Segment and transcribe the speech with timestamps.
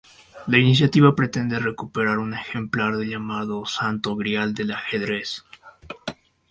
[0.47, 5.45] La iniciativa pretende recuperar un ejemplar del llamado "Santo Grial del Ajedrez".